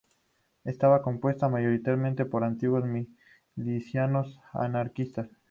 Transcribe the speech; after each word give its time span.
Estaba 0.63 1.03
compuesta 1.03 1.47
mayoritariamente 1.47 2.25
por 2.25 2.43
antiguos 2.43 2.83
milicianos 3.55 4.39
anarquistas. 4.51 5.29